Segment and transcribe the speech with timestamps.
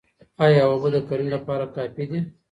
[0.43, 2.19] ايا اوبه د کرني لپاره کافي دي؟